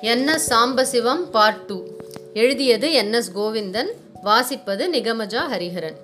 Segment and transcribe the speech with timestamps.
[0.00, 1.76] N S Sambasivam part two
[2.32, 3.88] எழுதியது N S Govindan
[4.24, 5.96] வாசிப்பது நிகமஜா ஹரிஹரன்.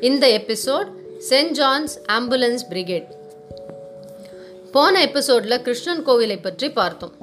[0.00, 0.88] இந்த episode
[1.28, 3.06] saint John's ambulance brigade.
[4.72, 7.14] போன எபிசோடில் கிருஷ்ணன் கோவிலை பற்றி பார்த்தோம்.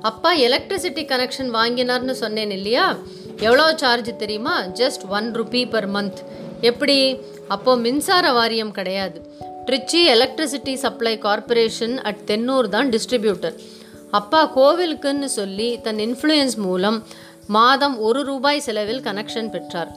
[0.00, 2.96] அப்பா எலக்ட்ரிசிட்டி கனெக்ஷன் வாங்கினார்னு சொன்னேன் இல்லையா?
[3.38, 4.64] எவ்வளோ சார்ஜ் தெரியுமா?
[4.64, 6.22] Just one rupee per month
[6.60, 7.18] எப்படி?
[7.48, 9.20] அப்போது மின்சார வாரியம் கிடையாது.
[9.66, 13.58] Trichy electricity supply corporation at Thennur தான் டிஸ்ட்ரிபியூட்டர்
[14.10, 17.04] அப்பா கோவிலுக்குன்னு சொல்லி தன் இன்ஃப்ளூயன்ஸ் மூலம்
[17.46, 19.90] மாதம் ஒரு ரூபாய் செலவில் கனெக்ஷன் பெற்றார்.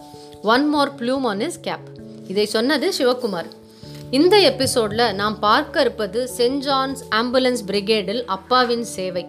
[0.43, 1.85] One more plume on his cap
[2.27, 3.49] இதை சொன்னது சிவகுமார்.
[4.11, 9.25] இந்த எபிசோடில் நாம் பார்க்க இருப்பது சென்ட் ஜான்ஸ் ஆம்புலன்ஸ் பிரிகேடில் அப்பாவின் சேவை.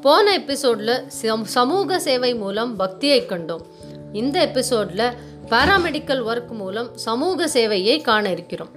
[0.00, 3.64] போன எபிசோடில் சமூக சேவை மூலம் பக்தியை கண்டோம்.
[4.12, 5.10] இந்த எபிசோடில்
[5.50, 8.72] பாராமெடிக்கல் ஒர்க் மூலம் சமூக சேவையை காண இருக்கிறோம்.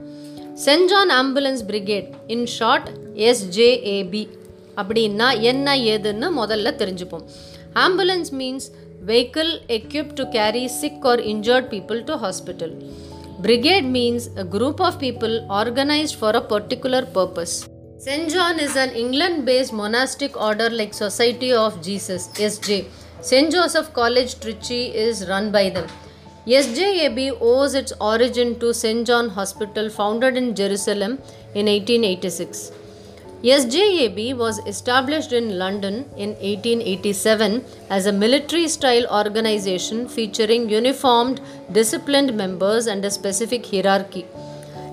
[0.65, 4.27] Saint John ambulance brigade in short SJAB
[4.80, 7.26] அப்படின்னா என்ன ஏதுன்னு முதல்ல தெரிஞ்சுப்போம்
[7.86, 8.68] ambulance means
[9.10, 12.74] vehicle equipped to carry sick or injured people to hospital
[13.40, 17.68] Brigade means a group of people organized for a particular purpose.
[17.98, 18.30] St.
[18.30, 22.84] John is an England based monastic order like Society of Jesus, SJ.
[23.20, 23.50] St.
[23.50, 25.88] Joseph College, Trichy is run by them.
[26.46, 29.04] SJAB owes its origin to St.
[29.04, 31.18] John Hospital, founded in Jerusalem
[31.54, 32.70] in 1886.
[33.43, 41.37] SJAB was established in London in 1887 as a military style organization featuring uniformed,
[41.73, 44.25] disciplined members and a specific hierarchy.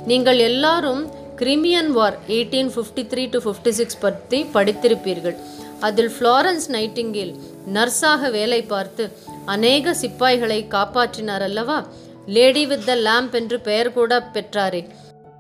[0.07, 5.37] நீங்கள் எல்லாரும் Crimean war eighteen fifty three to fifty six பற்றி படித்திருப்பீர்கள்.
[5.81, 7.35] அதில் Florence Nightingale
[7.73, 9.13] நர்ஸாக வேலை பார்த்து
[9.45, 11.87] அநேக சிப்பாய்களை காப்பாற்றினார் அல்லவா?
[12.27, 14.89] லேடி வித் த லேம்ப் என்று பெயர் கூட பெற்றாரே.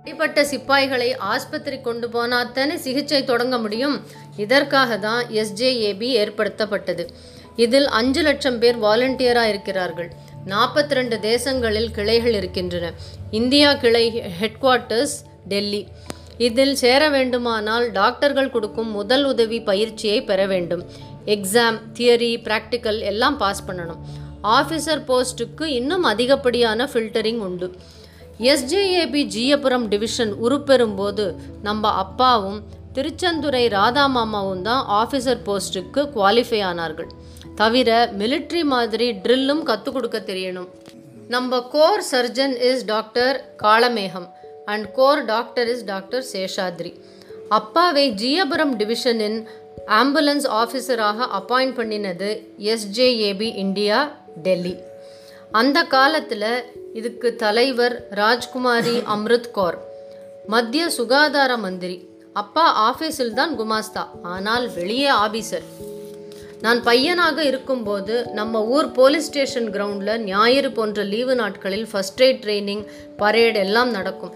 [0.06, 3.94] அடிப்பட்ட சிப்பாய்களை ஆஸ்பத்திரி கொண்டு போனாத்தானே சிகிச்சை தொடங்க முடியும்.
[4.36, 7.04] இதற்காக தான் எஸ்ஜேஏபி ஏற்படுத்தப்பட்டது.
[7.64, 10.10] இதில் அஞ்சு லட்சம் பேர் வாலண்டியராக இருக்கிறார்கள்.
[10.52, 12.92] நாற்பத்தி ரெண்டு தேசங்களில் கிளைகள் இருக்கின்றன.
[13.40, 14.04] இந்தியா கிளை
[14.40, 15.16] ஹெட் குவார்ட்டர்ஸ்
[15.54, 15.82] டெல்லி.
[16.48, 20.84] இதில் சேர வேண்டுமானால் டாக்டர்கள் கொடுக்கும் முதல் உதவி பயிற்சியை பெற வேண்டும்.
[21.36, 24.00] எக்ஸாம் தியரி ப்ராக்டிக்கல் எல்லாம் பாஸ் பண்ணணும்.
[24.58, 27.68] ஆஃபீஸர் போஸ்ட்டுக்கு இன்னும் அதிகப்படியான ஃபில்டரிங் உண்டு.
[28.40, 32.62] எஸ்ஜேஏபி ஜியபுரம் டிவிஷன் உருப்பெறும் போது நம்ம அப்பாவும்
[32.94, 37.08] திருச்செந்துரை ராதா மாமாவும் தான் ஆஃபீஸர் போஸ்ட்டுக்கு குவாலிஃபை ஆனார்கள்.
[37.54, 40.68] தவிர மிலிட்ரி மாதிரி ட்ரில்லும் கற்றுக் கொடுக்க தெரியணும்.
[41.28, 44.28] நம்ம core surgeon is doctor Kalamegam
[44.64, 46.92] and core doctor is doctor Seshadri.
[47.48, 49.46] அப்பாவை ஜியபுரம் டிவிஷனின்
[49.86, 52.28] ஆம்புலன்ஸ் ஆஃபீஸராக அப்பாயிண்ட் பண்ணினது
[52.58, 54.12] எஸ்ஜேஏபி இந்தியா
[54.42, 54.74] டெல்லி
[55.58, 56.48] அந்த காலத்தில்
[56.98, 59.76] இதுக்கு தலைவர் ராஜ்குமாரி அம்ருத் கௌர்
[60.52, 61.96] மத்திய சுகாதார மந்திரி.
[62.42, 64.02] அப்பா ஆஃபீஸில் தான் குமாஸ்தா
[64.34, 65.66] ஆனால் வெளியே ஆபீசர்
[66.64, 72.84] நான் பையனாக இருக்கும்போது நம்ம ஊர் போலீஸ் ஸ்டேஷன் கிரவுண்டில் ஞாயிறு போன்ற லீவு நாட்களில் ஃபஸ்ட் எய்ட் ட்ரைனிங்
[73.16, 74.34] பரேட் எல்லாம் நடக்கும்.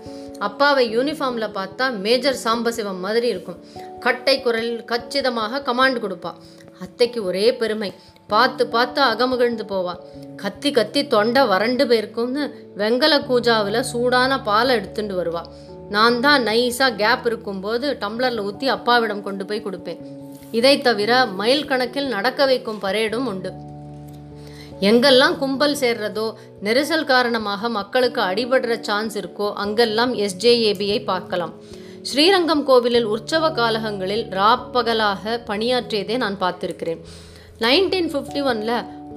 [0.49, 3.61] அப்பாவை யூனிஃபார்மில் பார்த்தா மேஜர் சாம்பசிவம் மாதிரி இருக்கும்.
[4.07, 6.33] கட்டை குரல் கச்சிதமாக கமாண்ட் கொடுப்பா.
[6.81, 7.91] அத்தைக்கு ஒரே பெருமை.
[8.27, 9.95] பார்த்து பார்த்து அகமகிழ்ந்து போவா.
[10.37, 12.45] கத்தி கத்தி தொண்டை வறண்டு போயிருக்கும்னு
[12.77, 15.43] வெங்கல கூஜாவில் சூடான பாலை எடுத்துட்டு வருவா.
[15.95, 20.03] நான் தான் நைஸாக கேப் இருக்கும்போது டம்ளரில் ஊற்றி அப்பாவிடம் கொண்டு போய் கொடுப்பேன்.
[20.51, 23.53] இதை தவிர மைல் கணக்கில் நடக்க வைக்கும் பரேடும் உண்டு.
[24.81, 26.27] எங்கெல்லாம் கும்பல் சேர்றதோ
[26.63, 31.55] நெரிசல் காரணமாக மக்களுக்கு அடிபடுற சான்ஸ் இருக்கோ அங்கெல்லாம் எஸ்ஜேஏபியை பார்க்கலாம்.
[32.09, 37.01] ஸ்ரீரங்கம் கோவிலில் உற்சவ காலகங்களில் ராப்பகலாக பணியாற்றியதை நான் பார்த்திருக்கிறேன்.
[37.65, 38.73] நைன்டீன் ஃபிஃப்டி ஒனில்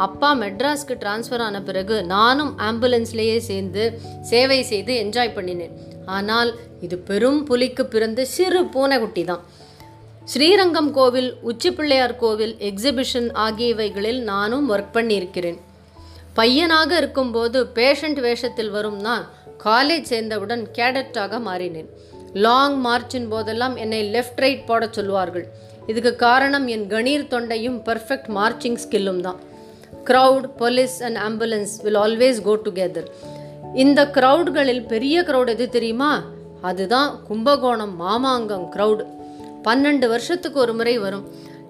[0.06, 3.84] அப்பா மெட்ராஸ்க்கு டிரான்ஸ்ஃபர் ஆன பிறகு நானும் ஆம்புலன்ஸ்லேயே சேர்ந்து
[4.32, 5.74] சேவை செய்து என்ஜாய் பண்ணினேன்.
[6.18, 6.52] ஆனால்
[6.86, 9.44] இது பெரும் புலிக்கு பிறந்த சிறு பூனைக்குட்டி தான்.
[10.34, 15.60] ஸ்ரீரங்கம் கோவில் உச்சிப்பிள்ளையார் கோவில் எக்ஸிபிஷன் ஆகியவைகளில் நானும் ஒர்க் பண்ணியிருக்கிறேன்.
[16.40, 19.26] பையனாக இருக்கும்போது பேஷண்ட் வேஷத்தில் வரும் நான்
[19.68, 21.90] காலேஜ் சேர்ந்தவுடன் கேடட்டாக மாறினேன்.
[22.34, 25.46] லாங் மார்ச்சின் போதெல்லாம் என்னை லெஃப்ட் ரைட் போட சொல்லுவார்கள்.
[25.88, 29.40] இதுக்கு காரணம் என் கணீர் தொண்டையும் பர்ஃபெக்ட் மார்ச்சிங் ஸ்கில்லும் தான்.
[30.10, 33.10] Crowd police and ambulance will always go together
[33.76, 36.12] இந்த க்ரௌட்களில் பெரிய க்ரௌட் எது தெரியுமா?
[36.62, 39.04] அதுதான் கும்பகோணம் மாமாங்கம் க்ரௌடு
[39.68, 41.26] பன்னெண்டு வருஷத்துக்கு ஒரு முறை வரும்.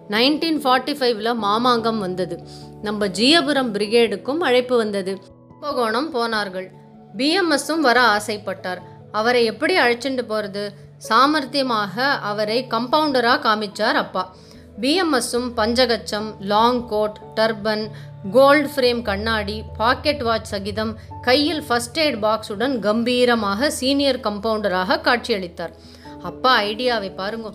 [0.09, 2.39] நைன்டீன் ஃபார்ட்டி ஃபைவ்ல மாமாங்கம் வந்தது.
[2.81, 5.13] நம்ம ஜியபுரம் பிரிகேடுக்கும் அழைப்பு வந்தது.
[5.47, 6.71] கும்பகோணம் போனார்கள்.
[7.17, 8.81] பிஎம்எஸும் வர ஆசைப்பட்டார்.
[9.11, 10.73] அவரை எப்படி அழைச்சிட்டு போகிறது
[11.09, 14.35] சாமர்த்தியமாக அவரை கம்பவுண்டராக காமிச்சார் அப்பா.
[14.81, 17.89] பிஎம்எஸும் பஞ்சகச்சம் long coat turban
[18.31, 25.73] gold frame கண்ணாடி பாக்கெட் வாட்ச் சகிதம் கையில் ஃபர்ஸ்ட் எய்ட் பாக்ஸுடன் கம்பீரமாக சீனியர் கம்பவுண்டராக காட்சியளித்தார்.
[26.21, 27.51] அப்பா ஐடியாவை பாருங்க.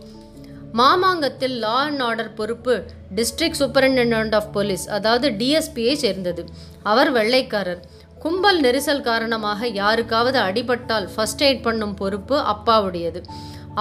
[0.74, 6.44] மாமாங்கத்தில் லா அண்ட் ஆர்டர் பொறுப்பு டிஸ்ட்ரிக்ட் சூப்பரிண்டென்டென்ட் ஆஃப் போலீஸ் அதாவது டிஎஸ்பியை சேர்ந்தது.
[6.82, 7.82] அவர் வெள்ளைக்காரர்.
[8.26, 13.20] கும்பல் நெரிசல் காரணமாக யாருக்காவது அடிபட்டால் ஃபர்ஸ்ட் எய்ட் பண்ணும் பொறுப்பு அப்பாவுடையது.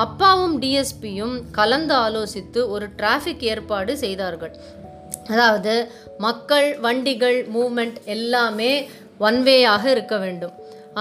[0.04, 4.54] அப்பாவும் டிஎஸ்பியும் கலந்து ஆலோசித்து ஒரு டிராஃபிக் ஏற்பாடு செய்தார்கள்.
[5.34, 5.74] அதாவது
[6.26, 8.72] மக்கள் வண்டிகள் மூமெண்ட் எல்லாமே
[9.28, 10.54] ஒன் வேயாக இருக்க வேண்டும்.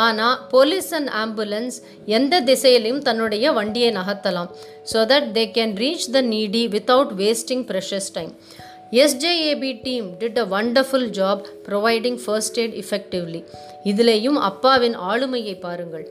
[0.06, 1.76] ஆனால் போலீஸ் அண்ட் ஆம்புலன்ஸ்
[2.19, 4.50] எந்த திசையிலையும் தன்னுடைய வண்டியை நகர்த்தலாம்.
[4.93, 8.32] So that they can reach the needy without wasting precious time
[9.02, 13.41] SJAB team did a wonderful job providing first aid effectively
[13.91, 16.05] இதிலேயும் அப்பாவின் ஆளுமையை பாருங்கள்.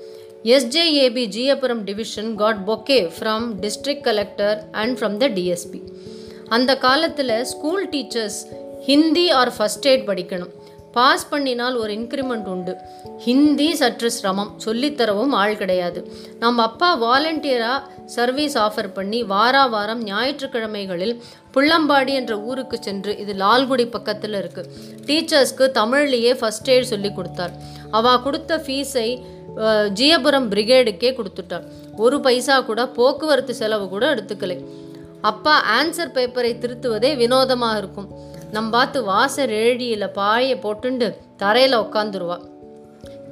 [0.56, 5.81] SJAB Jiyapuram division got bouquet from district collector and from the DSP
[6.57, 8.41] அந்த காலத்தில் school teachers
[8.89, 10.53] Hindi or first aid படிக்கணும்.
[10.95, 12.74] Pass பண்ணினால் ஒரு increment உண்டு.
[13.25, 14.51] ஹிந்தி சற்று சிரமம்.
[14.66, 16.00] சொல்லித்தரவும் ஆள் கிடையாது.
[16.44, 17.80] நம்ம அப்பா வாலண்டியராக
[18.16, 21.16] சர்வீஸ் ஆஃபர் பண்ணி வாரா வாரம் ஞாயிற்றுக்கிழமைகளில்
[21.56, 24.69] புள்ளம்பாடி என்ற ஊருக்கு சென்று இது லால்குடி பக்கத்தில் இருக்குது
[25.07, 27.54] டீச்சர்ஸ்க்கு தமிழ்லேயே ஃபஸ்ட் எய்ட் சொல்லி கொடுத்தார்.
[28.00, 29.07] அவள் கொடுத்த ஃபீஸை
[30.00, 31.66] ஜியபுரம் பிரிகேடுக்கே கொடுத்துட்டார்.
[32.04, 34.57] ஒரு பைசா கூட போக்குவரத்து செலவு கூட எடுத்துக்கலை.
[35.31, 38.10] அப்பா ஆன்சர் பேப்பரை திருத்துவதே வினோதமாக இருக்கும்.
[38.53, 41.07] நம்ம பார்த்து வாசர் எழுடியில் பாயை போட்டுண்டு
[41.41, 42.38] தரையில் உட்காந்துருவா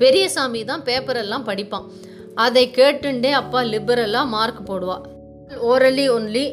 [0.01, 1.87] பெரியசாமி தான் பேப்பரெல்லாம் படிப்பான்.
[2.43, 4.97] அதை கேட்டுண்டே அப்பா லிபரலாக மார்க் போடுவா.
[5.71, 6.45] Orally only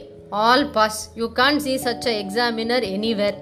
[0.45, 3.39] all pass you can see such a examiner anywhere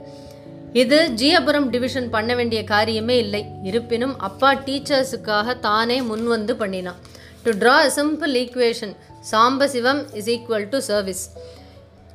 [0.82, 3.42] இது ஜியபுரம் டிவிஷன் பண்ண வேண்டிய காரியமே இல்லை.
[3.70, 7.00] இருப்பினும் அப்பா டீச்சர்ஸுக்காக தானே முன்வந்து பண்ணினான்.
[7.44, 8.94] To draw simple equation
[9.32, 11.24] Sambasivam is equal to service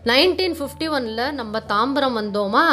[0.05, 2.63] nineteen fifty ஒனில் நம்ம தாம்பரம் வந்தோமா?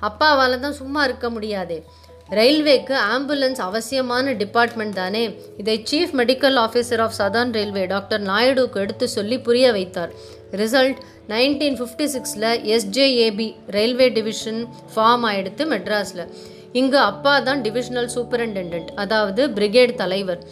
[0.00, 1.84] அப்பாவால் தான் சும்மா இருக்க முடியாதே.
[2.30, 5.38] ரயில்வேக்கு ஆம்புலன்ஸ் அவசியமான டிபார்ட்மெண்ட் தானே.
[5.56, 10.12] இதை chief medical officer of southern railway doctor நாயுடுக்கு எடுத்து சொல்லி புரிய வைத்தார்.
[10.52, 16.24] ரிசல்ட் நைன்டீன் ஃபிஃப்டி சிக்ஸில் எஸ்ஜேஏபி ரயில்வே டிவிஷன் ஃபார்ம் ஆகிடுத்து மெட்ராஸில்.
[16.72, 20.42] இங்கு அப்பா தான் டிவிஷனல் சூப்பரிண்டென்டென்ட் அதாவது பிரிகேட் தலைவர்.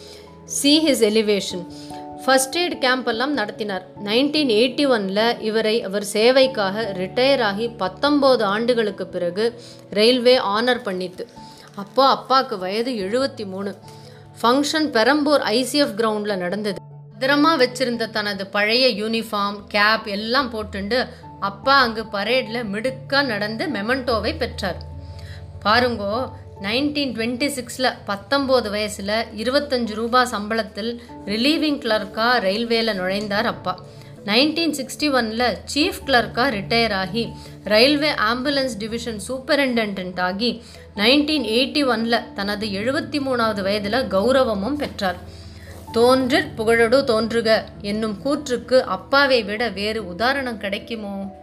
[0.45, 1.65] See his elevation
[2.25, 3.85] first aid camp எல்லாம் நடத்தினார்.
[4.03, 11.25] நைன்டீன் எயிட்டி ஒனில் இவரை அவர் சேவைக்காக ரிட்டையர் ஆகி பத்தொம்போது ஆண்டுகளுக்கு பிறகு ரயில்வே ஆனர் பண்ணித்து.
[11.75, 13.75] அப்போ அப்பாவுக்கு வயது எழுபத்தி மூணு.
[14.41, 16.79] ஃபங்க்ஷன் பெரம்பூர் ஐசிஎஃப் கிரவுண்டில் நடந்தது.
[17.19, 21.07] பத்திரமா வச்சிருந்த தனது பழைய யூனிஃபார்ம் கேப் எல்லாம் போட்டுண்டு
[21.39, 24.79] அப்பா அங்கு பரேடில் மிடுக்காக நடந்து மெமண்டோவை பெற்றார்.
[25.65, 33.79] பாருங்கோ நைன்டீன் டுவெண்ட்டி சிக்ஸில் பத்தொம்போது வயசில் இருபத்தஞ்சு ரூபா சம்பளத்தில் ரிலீவிங் கிளர்க்காக ரயில்வேல நுழைந்தார் அப்பா.
[34.25, 37.27] நைன்டீன் சிக்ஸ்டி ஒனில் சீஃப் கிளர்க்காக ரிட்டையர் ஆகி
[37.63, 40.63] ரயில்வே ஆம்புலன்ஸ் டிவிஷன் சூப்பரிண்டென்டென்ட் ஆகி
[40.95, 45.15] நைன்டீன் எயிட்டி ஒனில் தனது எழுபத்தி மூணாவது வயதில் கௌரவமும் பெற்றார்.
[45.91, 51.40] தோன்றிற் புகழடு தோன்றுக என்னும் கூற்றுக்கு அப்பாவை விட வேறு உதாரணம் கிடைக்குமோ?